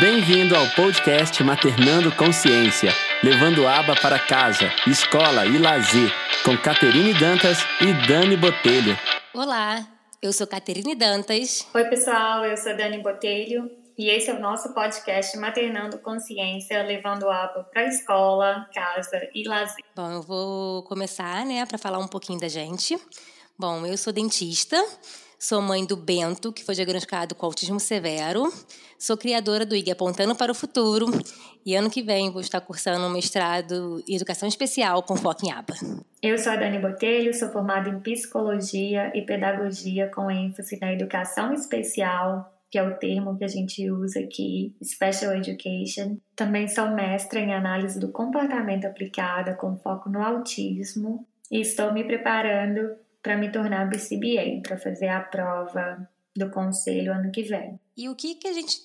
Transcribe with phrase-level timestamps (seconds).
[0.00, 2.90] Bem-vindo ao podcast Maternando Consciência,
[3.22, 6.10] levando aba para casa, escola e lazer,
[6.42, 8.96] com Caterine Dantas e Dani Botelho.
[9.34, 9.86] Olá,
[10.22, 11.68] eu sou Caterine Dantas.
[11.74, 17.28] Oi, pessoal, eu sou Dani Botelho e esse é o nosso podcast Maternando Consciência, levando
[17.28, 19.84] aba para escola, casa e lazer.
[19.94, 22.98] Bom, eu vou começar, né, para falar um pouquinho da gente.
[23.58, 24.82] Bom, eu sou dentista,
[25.42, 28.52] Sou mãe do Bento, que foi diagnosticado com autismo severo.
[28.98, 31.06] Sou criadora do IG Apontando para o Futuro.
[31.64, 35.50] E ano que vem vou estar cursando um mestrado em Educação Especial com foco em
[35.50, 35.72] ABA.
[36.22, 41.54] Eu sou a Dani Botelho, sou formada em Psicologia e Pedagogia com ênfase na Educação
[41.54, 46.18] Especial, que é o termo que a gente usa aqui, Special Education.
[46.36, 51.26] Também sou mestra em Análise do Comportamento Aplicada com foco no autismo.
[51.50, 52.90] E estou me preparando
[53.22, 57.78] para me tornar BCBA, para fazer a prova do conselho ano que vem.
[57.96, 58.78] E o que, que a gente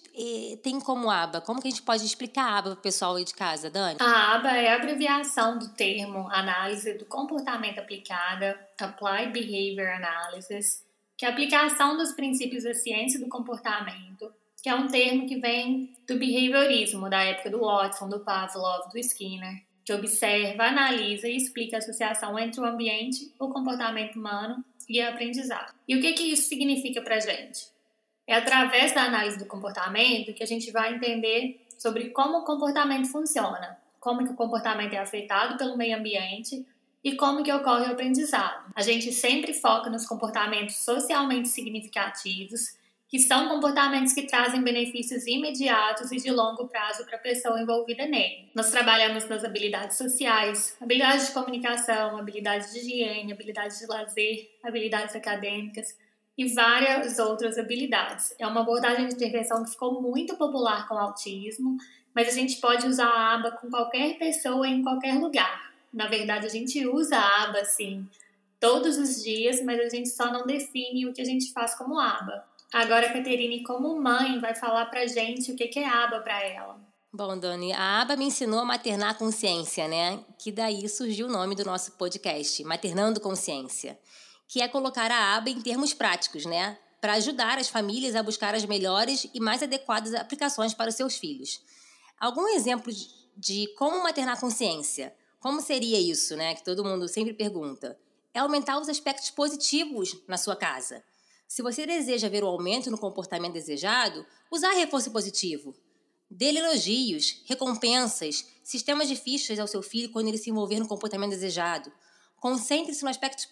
[0.61, 1.39] tem como aba?
[1.39, 3.97] Como que a gente pode explicar a aba para o pessoal aí de casa, Dani?
[3.99, 10.83] A aba é a abreviação do termo Análise do Comportamento Aplicada, Applied Behavior Analysis,
[11.17, 15.39] que é a aplicação dos princípios da ciência do comportamento, que é um termo que
[15.39, 21.37] vem do behaviorismo, da época do Watson, do Pavlov, do Skinner que observa, analisa e
[21.37, 25.73] explica a associação entre o ambiente, o comportamento humano e a aprendizado.
[25.87, 27.67] E o que, que isso significa para a gente?
[28.25, 33.07] É através da análise do comportamento que a gente vai entender sobre como o comportamento
[33.07, 36.65] funciona, como que o comportamento é afetado pelo meio ambiente
[37.03, 38.71] e como que ocorre o aprendizado.
[38.75, 42.75] A gente sempre foca nos comportamentos socialmente significativos
[43.07, 48.05] que são comportamentos que trazem benefícios imediatos e de longo prazo para a pessoa envolvida
[48.05, 48.49] nele.
[48.55, 55.15] Nós trabalhamos nas habilidades sociais, habilidades de comunicação, habilidades de higiene, habilidades de lazer, habilidades
[55.15, 55.95] acadêmicas
[56.37, 58.35] e várias outras habilidades.
[58.39, 61.77] É uma abordagem de intervenção que ficou muito popular com o autismo,
[62.13, 65.73] mas a gente pode usar a aba com qualquer pessoa em qualquer lugar.
[65.93, 68.05] Na verdade, a gente usa a aba, sim,
[68.59, 71.99] todos os dias, mas a gente só não define o que a gente faz como
[71.99, 72.43] aba.
[72.73, 76.79] Agora a Caterine, como mãe, vai falar pra gente o que é aba para ela.
[77.13, 80.19] Bom, Dani, a aba me ensinou a maternar a consciência, né?
[80.37, 83.97] Que daí surgiu o nome do nosso podcast, Maternando Consciência,
[84.47, 86.77] que é colocar a aba em termos práticos, né?
[86.99, 91.15] Para ajudar as famílias a buscar as melhores e mais adequadas aplicações para os seus
[91.15, 91.61] filhos.
[92.19, 92.91] Algum exemplo
[93.37, 95.15] de como maternar consciência?
[95.39, 96.55] Como seria isso, né?
[96.55, 97.97] Que todo mundo sempre pergunta.
[98.33, 101.01] É aumentar os aspectos positivos na sua casa
[101.47, 105.75] se você deseja ver o aumento no comportamento desejado, usar reforço positivo.
[106.29, 111.29] Dê-lhe elogios, recompensas, sistemas de fichas ao seu filho quando ele se envolver no comportamento
[111.29, 111.91] desejado.
[112.37, 113.47] Concentre-se no aspecto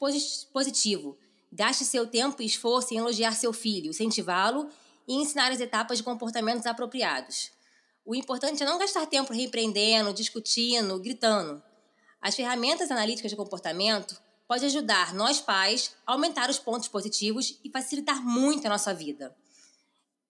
[0.51, 1.17] positivo.
[1.51, 4.69] Gaste seu tempo e esforço em elogiar seu filho, incentivá-lo
[5.07, 7.51] e ensinar as etapas de comportamentos apropriados.
[8.05, 11.63] O importante é não gastar tempo repreendendo, discutindo, gritando.
[12.19, 17.69] As ferramentas analíticas de comportamento pode ajudar nós pais a aumentar os pontos positivos e
[17.69, 19.35] facilitar muito a nossa vida.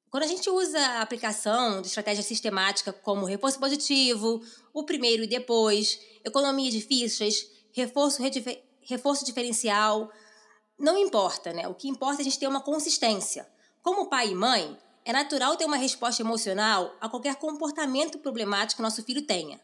[0.10, 5.28] Quando a gente usa a aplicação de estratégia sistemática como reforço positivo, o primeiro e
[5.28, 8.22] depois, economia de fichas, reforço,
[8.84, 10.12] reforço diferencial,
[10.78, 11.68] não importa, né?
[11.68, 13.48] O que importa é a gente ter uma consistência.
[13.82, 18.84] Como pai e mãe, é natural ter uma resposta emocional a qualquer comportamento problemático que
[18.84, 19.60] nosso filho tenha.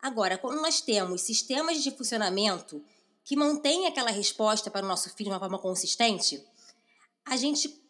[0.00, 2.82] Agora, quando nós temos sistemas de funcionamento
[3.30, 6.44] que mantém aquela resposta para o nosso filho de uma forma consistente,
[7.24, 7.80] a gente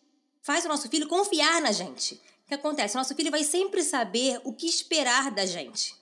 [0.43, 2.17] faz o nosso filho confiar na gente.
[2.45, 2.95] O que acontece?
[2.95, 5.97] O nosso filho vai sempre saber o que esperar da gente.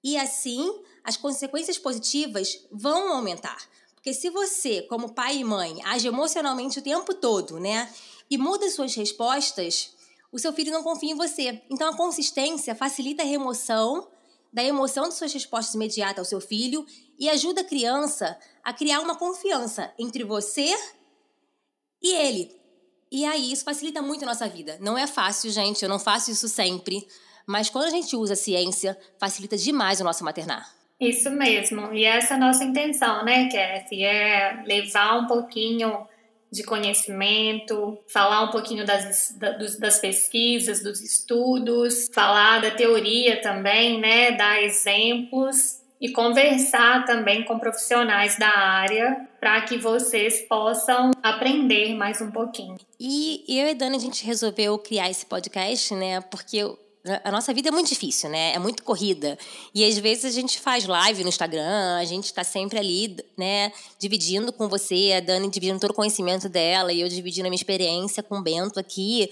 [0.00, 3.68] E assim, as consequências positivas vão aumentar.
[3.96, 7.92] Porque se você, como pai e mãe, age emocionalmente o tempo todo, né?
[8.30, 9.92] E muda suas respostas,
[10.30, 11.60] o seu filho não confia em você.
[11.68, 14.06] Então a consistência facilita a remoção
[14.58, 16.84] da emoção de suas respostas imediatas ao seu filho
[17.16, 20.74] e ajuda a criança a criar uma confiança entre você
[22.02, 22.50] e ele.
[23.08, 24.76] E aí isso facilita muito a nossa vida.
[24.80, 27.06] Não é fácil, gente, eu não faço isso sempre,
[27.46, 30.68] mas quando a gente usa a ciência, facilita demais o nosso maternar.
[30.98, 31.94] Isso mesmo.
[31.94, 34.02] E essa é a nossa intenção, né, Kathy?
[34.02, 36.04] É levar um pouquinho
[36.50, 39.36] de conhecimento, falar um pouquinho das,
[39.78, 47.58] das pesquisas, dos estudos, falar da teoria também, né, dar exemplos e conversar também com
[47.58, 52.76] profissionais da área para que vocês possam aprender mais um pouquinho.
[52.98, 56.64] E eu e a Dani, a gente resolveu criar esse podcast, né, porque
[57.24, 58.52] a nossa vida é muito difícil, né?
[58.54, 59.38] É muito corrida.
[59.74, 63.72] E às vezes a gente faz live no Instagram, a gente está sempre ali, né?
[63.98, 67.58] Dividindo com você, a Dani dividindo todo o conhecimento dela e eu dividindo a minha
[67.58, 69.30] experiência com o Bento aqui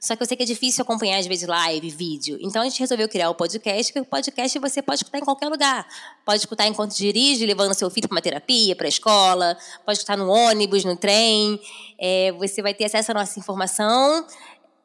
[0.00, 2.38] Só que eu sei que é difícil acompanhar, às vezes, live, vídeo.
[2.40, 5.48] Então a gente resolveu criar o podcast, que o podcast você pode escutar em qualquer
[5.48, 5.86] lugar.
[6.24, 10.16] Pode escutar enquanto dirige, levando seu filho para uma terapia, para a escola, pode escutar
[10.16, 11.58] no ônibus, no trem.
[11.98, 14.26] É, você vai ter acesso à nossa informação.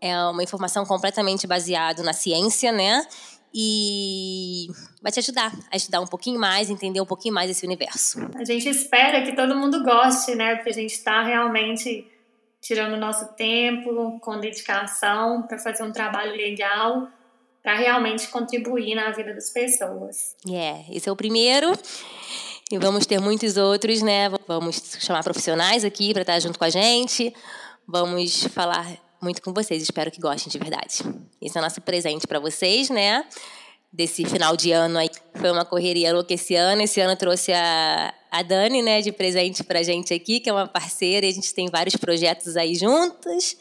[0.01, 3.05] É uma informação completamente baseada na ciência, né?
[3.53, 4.67] e
[5.01, 8.19] vai te ajudar a estudar um pouquinho mais, entender um pouquinho mais esse universo.
[8.35, 10.55] A gente espera que todo mundo goste, né?
[10.55, 12.07] Porque a gente está realmente
[12.61, 17.07] tirando nosso tempo com dedicação para fazer um trabalho legal
[17.61, 20.35] para realmente contribuir na vida das pessoas.
[20.47, 21.71] É, yeah, esse é o primeiro.
[22.71, 24.29] E vamos ter muitos outros, né?
[24.47, 27.33] Vamos chamar profissionais aqui para estar junto com a gente.
[27.85, 28.87] Vamos falar
[29.21, 29.81] muito com vocês.
[29.81, 31.03] Espero que gostem de verdade.
[31.41, 33.23] Esse é o nosso presente para vocês, né?
[33.91, 35.09] Desse final de ano aí.
[35.35, 36.81] Foi uma correria louca esse ano.
[36.81, 40.67] Esse ano trouxe a, a Dani, né, de presente pra gente aqui, que é uma
[40.67, 43.57] parceira, e a gente tem vários projetos aí juntos.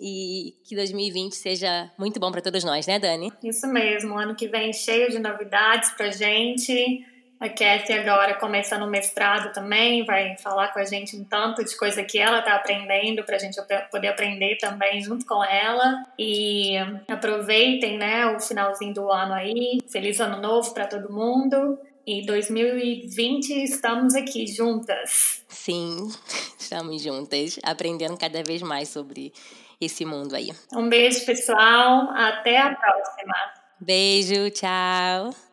[0.00, 3.32] E que 2020 seja muito bom para todos nós, né, Dani?
[3.42, 4.18] Isso mesmo.
[4.18, 7.04] Ano que vem cheio de novidades pra gente
[7.38, 11.76] a Kathy agora começando o mestrado também, vai falar com a gente um tanto de
[11.76, 13.60] coisa que ela está aprendendo para a gente
[13.90, 16.04] poder aprender também junto com ela.
[16.18, 16.76] E
[17.08, 19.78] aproveitem, né, o finalzinho do ano aí.
[19.86, 21.78] Feliz ano novo para todo mundo.
[22.06, 25.44] E 2020 estamos aqui juntas.
[25.48, 26.08] Sim,
[26.58, 29.32] estamos juntas, aprendendo cada vez mais sobre
[29.80, 30.50] esse mundo aí.
[30.72, 32.08] Um beijo, pessoal.
[32.10, 33.34] Até a próxima.
[33.80, 35.45] Beijo, tchau.